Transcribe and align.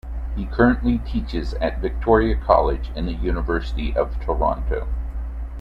He 0.35 0.47
currently 0.47 0.97
teaches 0.97 1.53
at 1.61 1.77
Victoria 1.77 2.35
College 2.35 2.89
in 2.95 3.05
the 3.05 3.13
University 3.13 3.95
of 3.95 4.19
Toronto. 4.19 4.87